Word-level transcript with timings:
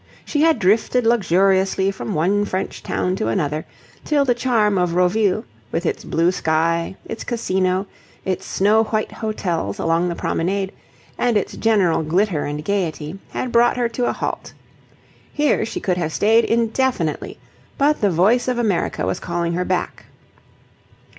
She 0.25 0.41
had 0.41 0.57
drifted 0.57 1.05
luxuriously 1.05 1.91
from 1.91 2.15
one 2.15 2.43
French 2.43 2.81
town 2.81 3.15
to 3.17 3.27
another, 3.27 3.67
till 4.03 4.25
the 4.25 4.33
charm 4.33 4.79
of 4.79 4.95
Roville, 4.95 5.45
with 5.71 5.85
its 5.85 6.03
blue 6.03 6.31
sky, 6.31 6.95
its 7.05 7.23
Casino, 7.23 7.85
its 8.25 8.43
snow 8.47 8.85
white 8.85 9.11
hotels 9.11 9.77
along 9.77 10.09
the 10.09 10.15
Promenade, 10.15 10.71
and 11.19 11.37
its 11.37 11.55
general 11.55 12.01
glitter 12.01 12.45
and 12.45 12.65
gaiety, 12.65 13.19
had 13.29 13.51
brought 13.51 13.77
her 13.77 13.87
to 13.89 14.05
a 14.05 14.11
halt. 14.13 14.53
Here 15.31 15.65
she 15.65 15.79
could 15.79 15.97
have 15.97 16.11
stayed 16.11 16.45
indefinitely, 16.45 17.37
but 17.77 18.01
the 18.01 18.09
voice 18.09 18.47
of 18.47 18.57
America 18.57 19.05
was 19.05 19.19
calling 19.19 19.53
her 19.53 19.65
back. 19.65 20.05